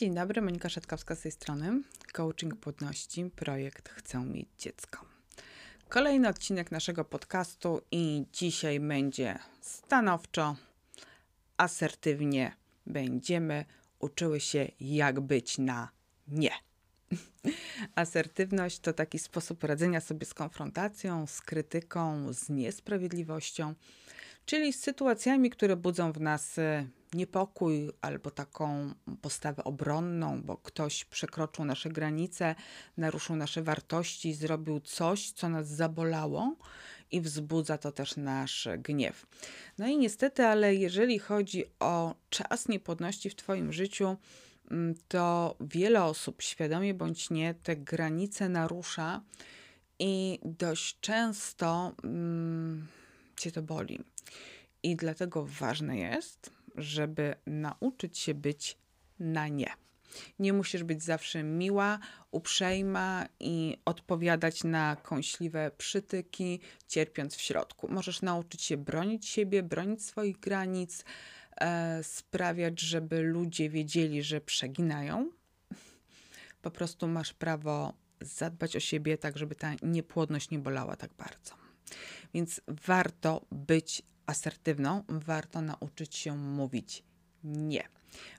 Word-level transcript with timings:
Dzień 0.00 0.14
dobry, 0.14 0.42
Monika 0.42 0.68
Szatkowska 0.68 1.14
z 1.14 1.20
tej 1.20 1.32
strony. 1.32 1.82
Coaching 2.12 2.56
płodności, 2.56 3.30
projekt 3.36 3.88
Chcę 3.88 4.24
mieć 4.24 4.48
dziecko. 4.58 5.04
Kolejny 5.88 6.28
odcinek 6.28 6.70
naszego 6.70 7.04
podcastu 7.04 7.80
i 7.90 8.24
dzisiaj 8.32 8.80
będzie 8.80 9.38
stanowczo, 9.60 10.56
asertywnie 11.56 12.52
będziemy 12.86 13.64
uczyły 13.98 14.40
się 14.40 14.68
jak 14.80 15.20
być 15.20 15.58
na 15.58 15.88
nie. 16.28 16.52
Asertywność 17.94 18.78
to 18.78 18.92
taki 18.92 19.18
sposób 19.18 19.64
radzenia 19.64 20.00
sobie 20.00 20.26
z 20.26 20.34
konfrontacją, 20.34 21.26
z 21.26 21.40
krytyką, 21.40 22.32
z 22.32 22.48
niesprawiedliwością, 22.48 23.74
czyli 24.50 24.72
z 24.72 24.80
sytuacjami, 24.80 25.50
które 25.50 25.76
budzą 25.76 26.12
w 26.12 26.20
nas 26.20 26.58
e, 26.58 26.86
niepokój 27.12 27.90
albo 28.00 28.30
taką 28.30 28.94
postawę 29.22 29.64
obronną, 29.64 30.42
bo 30.42 30.56
ktoś 30.56 31.04
przekroczył 31.04 31.64
nasze 31.64 31.88
granice, 31.88 32.54
naruszył 32.96 33.36
nasze 33.36 33.62
wartości, 33.62 34.34
zrobił 34.34 34.80
coś, 34.80 35.30
co 35.30 35.48
nas 35.48 35.68
zabolało 35.68 36.56
i 37.10 37.20
wzbudza 37.20 37.78
to 37.78 37.92
też 37.92 38.16
nasz 38.16 38.68
gniew. 38.78 39.26
No 39.78 39.86
i 39.88 39.98
niestety, 39.98 40.46
ale 40.46 40.74
jeżeli 40.74 41.18
chodzi 41.18 41.64
o 41.80 42.14
czas 42.30 42.68
niepłodności 42.68 43.30
w 43.30 43.34
Twoim 43.34 43.72
życiu, 43.72 44.16
mm, 44.70 44.94
to 45.08 45.56
wiele 45.60 46.04
osób, 46.04 46.42
świadomie 46.42 46.94
bądź 46.94 47.30
nie, 47.30 47.54
te 47.54 47.76
granice 47.76 48.48
narusza 48.48 49.22
i 49.98 50.38
dość 50.44 51.00
często 51.00 51.92
mm, 52.04 52.86
cię 53.36 53.52
to 53.52 53.62
boli. 53.62 54.00
I 54.82 54.96
dlatego 54.96 55.46
ważne 55.46 55.98
jest, 55.98 56.50
żeby 56.76 57.34
nauczyć 57.46 58.18
się 58.18 58.34
być 58.34 58.78
na 59.18 59.48
nie. 59.48 59.74
Nie 60.38 60.52
musisz 60.52 60.84
być 60.84 61.02
zawsze 61.02 61.42
miła, 61.42 61.98
uprzejma 62.30 63.26
i 63.40 63.76
odpowiadać 63.84 64.64
na 64.64 64.96
kąśliwe 64.96 65.70
przytyki, 65.78 66.60
cierpiąc 66.86 67.34
w 67.34 67.40
środku. 67.40 67.88
Możesz 67.88 68.22
nauczyć 68.22 68.62
się 68.62 68.76
bronić 68.76 69.28
siebie, 69.28 69.62
bronić 69.62 70.04
swoich 70.04 70.40
granic, 70.40 71.04
e, 71.60 72.04
sprawiać, 72.04 72.80
żeby 72.80 73.20
ludzie 73.20 73.70
wiedzieli, 73.70 74.22
że 74.22 74.40
przeginają. 74.40 75.30
Po 76.62 76.70
prostu 76.70 77.08
masz 77.08 77.32
prawo 77.32 77.92
zadbać 78.20 78.76
o 78.76 78.80
siebie, 78.80 79.18
tak 79.18 79.38
żeby 79.38 79.54
ta 79.54 79.70
niepłodność 79.82 80.50
nie 80.50 80.58
bolała 80.58 80.96
tak 80.96 81.10
bardzo. 81.14 81.54
Więc 82.34 82.60
warto 82.68 83.46
być 83.50 84.02
asertywną, 84.30 85.04
warto 85.08 85.60
nauczyć 85.60 86.16
się 86.16 86.36
mówić 86.36 87.02
nie. 87.44 87.88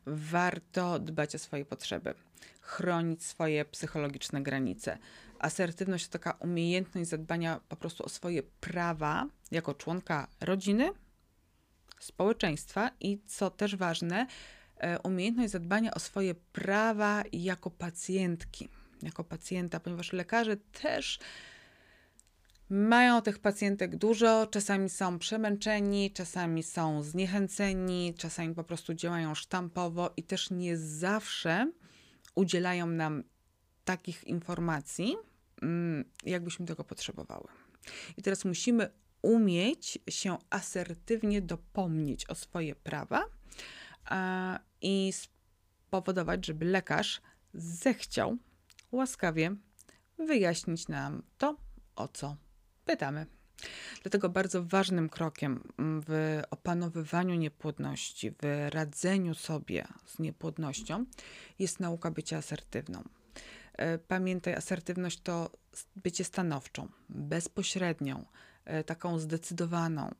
Warto 0.06 1.00
dbać 1.00 1.36
o 1.36 1.40
swoje 1.40 1.66
potrzeby, 1.66 2.14
chronić 2.62 3.24
swoje 3.24 3.66
psychologiczne 3.66 4.44
granice. 4.44 4.98
Asertywność 5.40 6.08
to 6.08 6.12
taka 6.12 6.32
umiejętność 6.32 7.10
zadbania 7.10 7.60
po 7.70 7.76
prostu 7.76 8.06
o 8.06 8.10
swoje 8.10 8.44
prawa 8.44 9.28
jako 9.52 9.74
członka 9.74 10.28
rodziny, 10.42 10.92
społeczeństwa 12.00 12.92
i 13.00 13.20
co 13.28 13.50
też 13.50 13.76
ważne, 13.76 14.28
e, 14.78 15.00
umiejętność 15.00 15.52
zadbania 15.52 15.94
o 15.94 16.00
swoje 16.00 16.36
prawa 16.36 17.24
jako 17.32 17.72
pacjentki, 17.72 18.70
jako 19.02 19.24
pacjenta, 19.24 19.80
ponieważ 19.80 20.14
lekarze 20.14 20.58
też 20.58 21.20
mają 22.72 23.22
tych 23.22 23.40
pacjentek 23.40 23.96
dużo, 23.96 24.48
czasami 24.48 24.90
są 24.90 25.20
przemęczeni, 25.20 26.12
czasami 26.12 26.64
są 26.64 27.04
zniechęceni, 27.04 28.14
czasami 28.18 28.56
po 28.56 28.64
prostu 28.64 28.94
działają 28.94 29.36
sztampowo 29.36 30.14
i 30.18 30.24
też 30.24 30.52
nie 30.52 30.78
zawsze 30.78 31.72
udzielają 32.36 32.88
nam 32.88 33.24
takich 33.86 34.24
informacji, 34.24 35.16
mm, 35.62 36.06
jakbyśmy 36.24 36.66
tego 36.66 36.84
potrzebowały. 36.84 37.48
I 38.18 38.22
teraz 38.22 38.46
musimy 38.46 38.90
umieć 39.22 40.00
się 40.10 40.38
asertywnie 40.50 41.42
dopomnieć 41.42 42.30
o 42.30 42.36
swoje 42.36 42.76
prawa 42.76 43.26
i 44.82 45.14
spowodować, 45.14 46.46
żeby 46.46 46.66
lekarz 46.66 47.22
zechciał 47.54 48.38
łaskawie 48.92 49.56
wyjaśnić 50.28 50.88
nam 50.88 51.24
to, 51.38 51.58
o 51.96 52.08
co 52.08 52.38
pytamy. 52.86 53.26
Dlatego 54.02 54.30
bardzo 54.30 54.64
ważnym 54.64 55.10
krokiem 55.10 55.64
w 55.80 56.42
opanowywaniu 56.50 57.36
niepłodności, 57.36 58.32
w 58.32 58.68
radzeniu 58.70 59.36
sobie 59.36 59.88
z 60.06 60.20
niepłodnością 60.20 61.06
jest 61.60 61.80
nauka 61.80 62.12
bycia 62.12 62.38
asertywną. 62.38 63.04
E, 63.74 63.98
pamiętaj, 63.98 64.54
asertywność 64.54 65.22
to 65.22 65.50
bycie 65.96 66.24
stanowczą, 66.24 66.88
bezpośrednią, 67.10 68.26
e, 68.66 68.84
taką 68.84 69.20
zdecydowaną. 69.20 70.12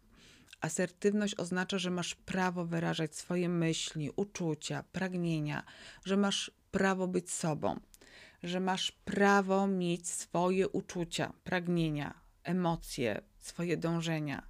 Asertywność 0.62 1.36
oznacza, 1.40 1.78
że 1.78 1.92
masz 1.92 2.16
prawo 2.16 2.66
wyrażać 2.66 3.16
swoje 3.16 3.50
myśli, 3.50 4.12
uczucia, 4.16 4.84
pragnienia, 4.92 5.64
że 6.06 6.18
masz 6.18 6.52
prawo 6.72 7.08
być 7.08 7.32
sobą, 7.32 7.80
że 8.44 8.60
masz 8.60 8.92
prawo 8.92 9.68
mieć 9.68 10.10
swoje 10.10 10.70
uczucia, 10.70 11.34
pragnienia, 11.44 12.21
emocje, 12.44 13.22
swoje 13.40 13.78
dążenia, 13.78 14.48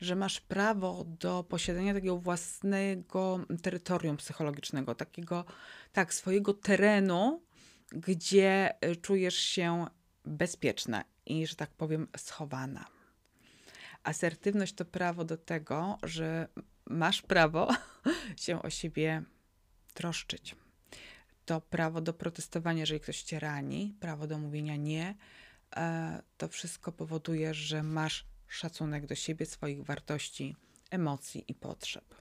że 0.00 0.16
masz 0.16 0.40
prawo 0.40 1.04
do 1.04 1.44
posiadania 1.44 1.94
takiego 1.94 2.18
własnego 2.18 3.40
terytorium 3.62 4.16
psychologicznego, 4.16 4.94
takiego, 4.94 5.44
tak, 5.92 6.14
swojego 6.14 6.54
terenu, 6.54 7.42
gdzie 7.92 8.74
y, 8.84 8.96
czujesz 8.96 9.36
się 9.36 9.86
bezpieczna 10.24 11.04
i, 11.26 11.46
że 11.46 11.56
tak 11.56 11.70
powiem, 11.70 12.08
schowana. 12.16 12.84
Asertywność 14.02 14.74
to 14.74 14.84
prawo 14.84 15.24
do 15.24 15.36
tego, 15.36 15.98
że 16.02 16.48
masz 16.86 17.22
prawo 17.22 17.68
się 18.36 18.62
o 18.62 18.70
siebie 18.70 19.22
troszczyć. 19.94 20.56
To 21.44 21.60
prawo 21.60 22.00
do 22.00 22.12
protestowania, 22.12 22.80
jeżeli 22.80 23.00
ktoś 23.00 23.22
cię 23.22 23.40
rani, 23.40 23.96
prawo 24.00 24.26
do 24.26 24.38
mówienia 24.38 24.76
nie, 24.76 25.14
to 26.36 26.48
wszystko 26.48 26.92
powoduje, 26.92 27.54
że 27.54 27.82
masz 27.82 28.26
szacunek 28.46 29.06
do 29.06 29.14
siebie, 29.14 29.46
swoich 29.46 29.84
wartości, 29.84 30.56
emocji 30.90 31.44
i 31.48 31.54
potrzeb. 31.54 32.14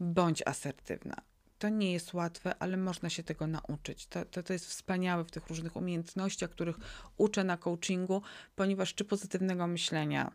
Bądź 0.00 0.42
asertywna. 0.46 1.16
To 1.58 1.68
nie 1.68 1.92
jest 1.92 2.14
łatwe, 2.14 2.54
ale 2.58 2.76
można 2.76 3.10
się 3.10 3.22
tego 3.22 3.46
nauczyć. 3.46 4.06
To, 4.06 4.24
to, 4.24 4.42
to 4.42 4.52
jest 4.52 4.66
wspaniałe 4.66 5.24
w 5.24 5.30
tych 5.30 5.46
różnych 5.46 5.76
umiejętnościach, 5.76 6.50
których 6.50 6.76
uczę 7.16 7.44
na 7.44 7.56
coachingu, 7.56 8.22
ponieważ 8.56 8.94
czy 8.94 9.04
pozytywnego 9.04 9.66
myślenia, 9.66 10.32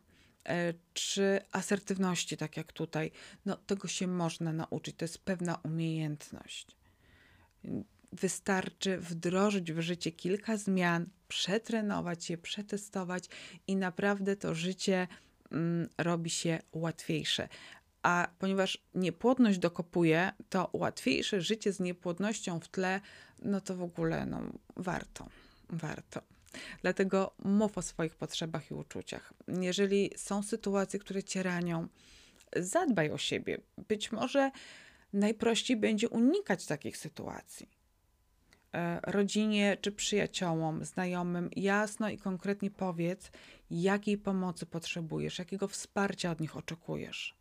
e, 0.50 0.73
czy 0.94 1.39
asertywności, 1.51 2.38
tak 2.38 2.57
jak 2.57 2.73
tutaj, 2.73 3.11
no 3.45 3.57
tego 3.57 3.88
się 3.88 4.07
można 4.07 4.53
nauczyć. 4.53 4.95
To 4.95 5.06
jest 5.06 5.17
pewna 5.17 5.59
umiejętność 5.63 6.77
wystarczy 8.11 8.97
wdrożyć 8.97 9.73
w 9.73 9.79
życie 9.79 10.11
kilka 10.11 10.57
zmian, 10.57 11.09
przetrenować 11.29 12.29
je, 12.29 12.38
przetestować 12.38 13.25
i 13.67 13.75
naprawdę 13.75 14.35
to 14.35 14.56
życie 14.56 15.07
mm, 15.51 15.90
robi 15.97 16.29
się 16.29 16.59
łatwiejsze. 16.72 17.47
A 18.03 18.28
ponieważ 18.40 18.84
niepłodność 18.95 19.59
dokopuje, 19.59 20.31
to 20.50 20.69
łatwiejsze 20.73 21.41
życie 21.41 21.73
z 21.73 21.79
niepłodnością 21.79 22.59
w 22.59 22.68
tle, 22.68 23.01
no 23.41 23.62
to 23.62 23.75
w 23.75 23.81
ogóle 23.81 24.25
no, 24.25 24.41
warto, 24.75 25.29
warto. 25.69 26.22
Dlatego 26.81 27.34
mów 27.44 27.78
o 27.78 27.81
swoich 27.81 28.16
potrzebach 28.16 28.72
i 28.72 28.73
uczuciach. 28.73 29.34
Jeżeli 29.47 30.12
są 30.16 30.44
sytuacje, 30.44 31.00
które 31.00 31.23
cię 31.23 31.44
ranią, 31.44 31.88
zadbaj 32.56 33.12
o 33.12 33.18
siebie. 33.18 33.57
Być 33.88 34.12
może 34.12 34.51
najprościej 35.13 35.77
będzie 35.77 36.09
unikać 36.09 36.65
takich 36.65 36.98
sytuacji. 36.98 37.79
E, 38.75 39.00
rodzinie 39.04 39.77
czy 39.81 39.92
przyjaciołom, 39.92 40.86
znajomym 40.86 41.50
jasno 41.56 42.10
i 42.10 42.18
konkretnie 42.18 42.71
powiedz, 42.71 43.31
jakiej 43.71 44.18
pomocy 44.18 44.66
potrzebujesz, 44.66 45.39
jakiego 45.39 45.68
wsparcia 45.68 46.31
od 46.31 46.39
nich 46.39 46.57
oczekujesz. 46.57 47.36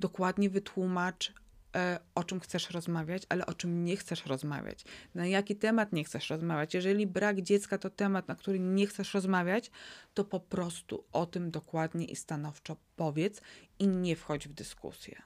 Dokładnie 0.00 0.50
wytłumacz, 0.50 1.32
e, 1.76 1.98
o 2.14 2.24
czym 2.24 2.40
chcesz 2.40 2.70
rozmawiać, 2.70 3.22
ale 3.28 3.46
o 3.46 3.54
czym 3.54 3.84
nie 3.84 3.96
chcesz 3.96 4.26
rozmawiać, 4.26 4.84
na 5.14 5.26
jaki 5.26 5.56
temat 5.56 5.92
nie 5.92 6.04
chcesz 6.04 6.30
rozmawiać. 6.30 6.74
Jeżeli 6.74 7.06
brak 7.06 7.42
dziecka 7.42 7.78
to 7.78 7.90
temat, 7.90 8.28
na 8.28 8.34
który 8.34 8.60
nie 8.60 8.86
chcesz 8.86 9.14
rozmawiać, 9.14 9.70
to 10.14 10.24
po 10.24 10.40
prostu 10.40 11.04
o 11.12 11.26
tym 11.26 11.50
dokładnie 11.50 12.04
i 12.06 12.16
stanowczo 12.16 12.76
powiedz 12.96 13.40
i 13.78 13.88
nie 13.88 14.16
wchodź 14.16 14.48
w 14.48 14.52
dyskusję. 14.52 15.22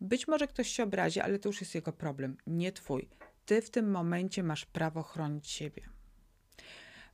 Być 0.00 0.28
może 0.28 0.48
ktoś 0.48 0.68
się 0.68 0.82
obrazi, 0.82 1.20
ale 1.20 1.38
to 1.38 1.48
już 1.48 1.60
jest 1.60 1.74
jego 1.74 1.92
problem, 1.92 2.36
nie 2.46 2.72
twój 2.72 3.08
ty 3.46 3.62
w 3.62 3.70
tym 3.70 3.90
momencie 3.90 4.42
masz 4.42 4.64
prawo 4.64 5.02
chronić 5.02 5.48
siebie. 5.48 5.82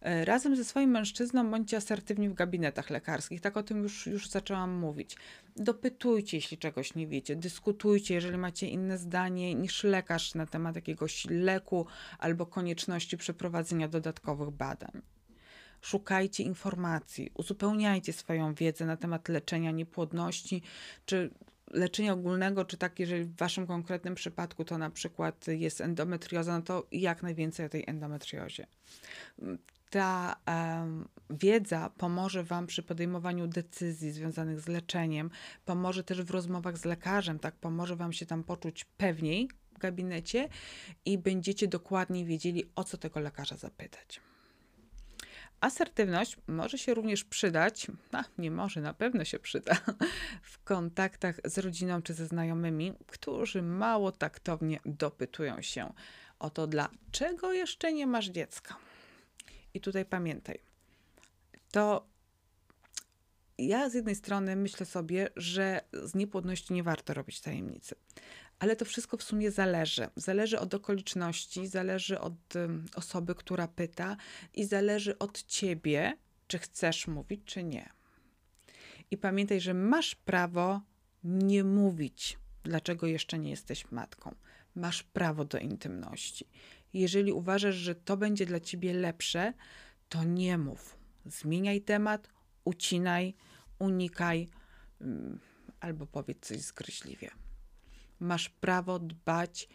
E, 0.03 0.25
razem 0.25 0.57
ze 0.57 0.65
swoim 0.65 0.91
mężczyzną 0.91 1.51
bądźcie 1.51 1.77
asertywni 1.77 2.29
w 2.29 2.35
gabinetach 2.35 2.91
lekarskich. 2.91 3.41
Tak 3.41 3.57
o 3.57 3.63
tym 3.63 3.83
już, 3.83 4.07
już 4.07 4.29
zaczęłam 4.29 4.71
mówić. 4.71 5.17
Dopytujcie, 5.57 6.37
jeśli 6.37 6.59
czegoś 6.59 6.95
nie 6.95 7.07
wiecie, 7.07 7.37
dyskutujcie, 7.37 8.15
jeżeli 8.15 8.39
macie 8.39 8.69
inne 8.69 8.99
zdanie 8.99 9.55
niż 9.55 9.85
lekarz 9.85 10.35
na 10.35 10.47
temat 10.47 10.77
jakiegoś 10.77 11.27
leku 11.31 11.87
albo 12.19 12.47
konieczności 12.47 13.17
przeprowadzenia 13.17 13.89
dodatkowych 13.89 14.51
badań. 14.51 15.03
Szukajcie 15.81 16.43
informacji, 16.43 17.31
uzupełniajcie 17.35 18.13
swoją 18.13 18.55
wiedzę 18.55 18.87
na 18.87 18.97
temat 18.97 19.29
leczenia 19.29 19.71
niepłodności 19.71 20.63
czy 21.07 21.31
leczenia 21.73 22.13
ogólnego, 22.13 22.65
czy 22.65 22.77
tak, 22.77 23.01
jeżeli 23.01 23.25
w 23.25 23.37
waszym 23.37 23.67
konkretnym 23.67 24.15
przypadku 24.15 24.65
to 24.65 24.79
na 24.79 24.91
przykład 24.91 25.47
jest 25.49 25.81
endometrioza, 25.81 26.59
no 26.59 26.63
to 26.63 26.87
jak 26.93 27.23
najwięcej 27.23 27.67
o 27.67 27.69
tej 27.69 27.85
endometriozie. 27.87 28.67
Ta 29.91 30.37
wiedza 31.31 31.91
pomoże 31.91 32.45
Wam 32.45 32.67
przy 32.67 32.83
podejmowaniu 32.83 33.47
decyzji 33.47 34.11
związanych 34.11 34.61
z 34.61 34.69
leczeniem, 34.69 35.31
pomoże 35.65 36.05
też 36.05 36.23
w 36.23 36.31
rozmowach 36.31 36.79
z 36.79 36.85
lekarzem, 36.85 37.39
tak, 37.39 37.57
pomoże 37.57 37.97
Wam 37.97 38.13
się 38.13 38.27
tam 38.27 38.45
poczuć 38.45 38.85
pewniej 38.85 39.49
w 39.75 39.79
gabinecie 39.79 40.49
i 41.05 41.19
będziecie 41.19 41.69
dokładniej 41.69 42.25
wiedzieli, 42.25 42.65
o 42.77 42.85
co 42.85 42.99
tego 42.99 43.21
lekarza 43.21 43.57
zapytać. 43.57 44.21
Asertywność 45.63 46.37
może 46.47 46.79
się 46.79 46.95
również 46.95 47.25
przydać, 47.25 47.87
a 48.13 48.25
nie 48.39 48.51
może, 48.51 48.81
na 48.81 48.95
pewno 48.95 49.25
się 49.25 49.39
przyda, 49.39 49.75
w 50.43 50.63
kontaktach 50.65 51.37
z 51.45 51.59
rodziną 51.59 52.03
czy 52.03 52.15
ze 52.15 52.27
znajomymi, 52.27 52.93
którzy 53.07 53.63
mało 53.63 54.13
taktownie 54.13 54.81
dopytują 54.87 55.63
się 55.63 55.93
o 56.39 56.51
to, 56.51 56.67
dlaczego 56.67 57.53
jeszcze 57.53 57.93
nie 57.93 58.07
masz 58.07 58.29
dziecka. 58.29 58.77
I 59.75 59.81
tutaj 59.81 60.05
pamiętaj, 60.05 60.59
to 61.71 62.07
ja 63.59 63.91
z 63.91 63.95
jednej 63.95 64.15
strony 64.15 64.57
myślę 64.57 64.87
sobie, 64.87 65.29
że 65.37 65.81
z 65.93 66.15
niepłodności 66.15 66.73
nie 66.73 66.83
warto 66.83 67.15
robić 67.15 67.41
tajemnicy, 67.41 67.95
ale 68.63 68.77
to 68.77 68.85
wszystko 68.85 69.17
w 69.17 69.23
sumie 69.23 69.51
zależy. 69.51 70.09
Zależy 70.17 70.59
od 70.59 70.75
okoliczności, 70.75 71.67
zależy 71.67 72.21
od 72.21 72.55
osoby, 72.95 73.35
która 73.35 73.69
pyta 73.69 74.17
i 74.55 74.65
zależy 74.65 75.19
od 75.19 75.43
ciebie, 75.43 76.17
czy 76.47 76.59
chcesz 76.59 77.07
mówić, 77.07 77.41
czy 77.45 77.65
nie. 77.65 77.89
I 79.11 79.17
pamiętaj, 79.17 79.61
że 79.61 79.75
masz 79.75 80.15
prawo 80.15 80.81
nie 81.25 81.65
mówić, 81.65 82.39
dlaczego 82.63 83.07
jeszcze 83.07 83.39
nie 83.39 83.51
jesteś 83.51 83.91
matką. 83.91 84.35
Masz 84.75 85.03
prawo 85.03 85.45
do 85.45 85.59
intymności. 85.59 86.49
Jeżeli 86.93 87.33
uważasz, 87.33 87.75
że 87.75 87.95
to 87.95 88.17
będzie 88.17 88.47
dla 88.47 88.61
ciebie 88.61 88.93
lepsze, 88.93 89.53
to 90.09 90.25
nie 90.25 90.59
mów. 90.59 90.97
Zmieniaj 91.27 91.81
temat, 91.81 92.29
ucinaj, 92.65 93.35
unikaj 93.79 94.49
albo 95.81 96.07
powiedz 96.07 96.47
coś 96.47 96.61
zgryźliwie 96.61 97.31
masz 98.23 98.49
prawo 98.49 98.99
dbać 98.99 99.69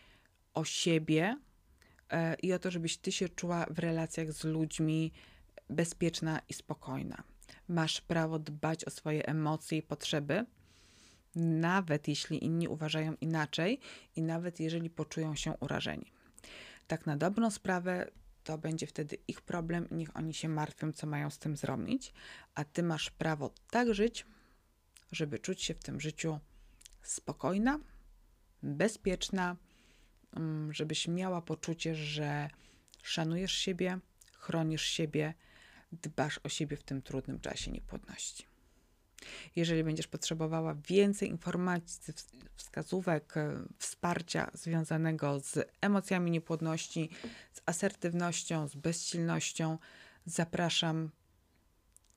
o 0.53 0.65
siebie 0.65 1.38
e, 2.09 2.35
i 2.35 2.53
o 2.53 2.59
to, 2.59 2.71
żebyś 2.71 2.97
ty 2.97 3.11
się 3.11 3.29
czuła 3.29 3.65
w 3.69 3.79
relacjach 3.79 4.31
z 4.31 4.44
ludźmi 4.44 5.11
bezpieczna 5.69 6.41
i 6.49 6.53
spokojna. 6.53 7.23
Masz 7.67 8.01
prawo 8.01 8.39
dbać 8.39 8.85
o 8.85 8.89
swoje 8.89 9.25
emocje 9.25 9.77
i 9.77 9.81
potrzeby, 9.81 10.45
nawet 11.35 12.07
jeśli 12.07 12.45
inni 12.45 12.67
uważają 12.67 13.15
inaczej 13.21 13.79
i 14.15 14.21
nawet 14.21 14.59
jeżeli 14.59 14.89
poczują 14.89 15.35
się 15.35 15.53
urażeni. 15.59 16.11
Tak 16.88 17.05
na 17.05 17.17
dobrą 17.17 17.51
sprawę 17.51 18.11
to 18.43 18.57
będzie 18.57 18.88
wtedy 18.88 19.17
ich 19.27 19.41
problem, 19.41 19.88
niech 19.91 20.17
oni 20.17 20.33
się 20.33 20.50
martwią, 20.50 20.91
co 20.91 21.07
mają 21.07 21.29
z 21.29 21.38
tym 21.38 21.57
zrobić, 21.57 22.13
a 22.55 22.65
ty 22.65 22.83
masz 22.83 23.11
prawo 23.11 23.53
tak 23.69 23.93
żyć, 23.93 24.25
żeby 25.11 25.39
czuć 25.39 25.63
się 25.63 25.73
w 25.73 25.83
tym 25.83 26.00
życiu 26.00 26.39
spokojna, 27.01 27.79
bezpieczna, 28.63 29.56
mm, 30.36 30.74
żebyś 30.74 31.07
miała 31.07 31.42
poczucie, 31.42 31.95
że 31.95 32.50
szanujesz 33.04 33.51
siebie, 33.51 34.00
chronisz 34.33 34.86
siebie, 34.86 35.33
dbasz 35.92 36.39
o 36.44 36.50
siebie 36.50 36.77
w 36.77 36.83
tym 36.83 37.01
trudnym 37.01 37.39
czasie 37.39 37.71
niepłodności. 37.71 38.45
Jeżeli 39.56 39.83
będziesz 39.83 40.07
potrzebowała 40.07 40.75
więcej 40.75 41.30
informacji, 41.30 42.13
wskazówek, 42.56 43.38
e, 43.38 43.63
wsparcia 43.77 44.51
związanego 44.54 45.39
z 45.39 45.71
emocjami 45.81 46.31
niepłodności, 46.31 47.10
z 47.53 47.62
asertywnością, 47.65 48.68
z 48.68 48.75
bezsilnością, 48.75 49.77
zapraszam. 50.25 51.10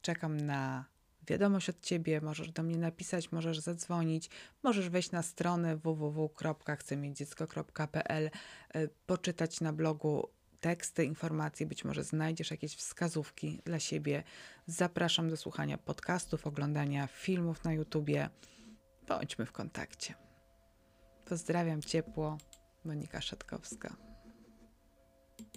Czekam 0.02 0.40
na 0.40 0.84
wiadomość 1.26 1.68
od 1.68 1.80
ciebie, 1.80 2.20
możesz 2.20 2.52
do 2.52 2.62
mnie 2.62 2.76
napisać, 2.76 3.32
możesz 3.32 3.58
zadzwonić, 3.58 4.30
możesz 4.62 4.88
wejść 4.88 5.10
na 5.10 5.22
stronę 5.22 5.76
www.chcemiecidziecko.pl, 5.76 8.30
e, 8.74 8.88
poczytać 8.88 9.60
na 9.60 9.72
blogu 9.72 10.28
teksty, 10.60 11.04
informacje, 11.04 11.66
być 11.66 11.84
może 11.84 12.04
znajdziesz 12.04 12.50
jakieś 12.50 12.76
wskazówki 12.76 13.60
dla 13.64 13.80
siebie. 13.80 14.22
Zapraszam 14.66 15.30
do 15.30 15.36
słuchania 15.36 15.78
podcastów, 15.78 16.46
oglądania 16.46 17.06
filmów 17.06 17.64
na 17.64 17.72
YouTubie. 17.72 18.30
Bądźmy 19.08 19.46
w 19.46 19.52
kontakcie. 19.52 20.14
Pozdrawiam 21.24 21.82
ciepło, 21.82 22.38
Monika 22.84 23.20
Szatkowska. 23.20 24.09